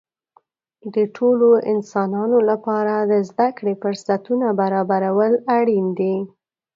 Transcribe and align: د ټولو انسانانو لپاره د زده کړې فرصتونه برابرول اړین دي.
د 0.93 0.95
ټولو 1.15 1.49
انسانانو 1.73 2.37
لپاره 2.49 2.93
د 3.11 3.13
زده 3.29 3.47
کړې 3.57 3.73
فرصتونه 3.81 4.47
برابرول 4.61 5.33
اړین 5.57 5.87
دي. 5.99 6.15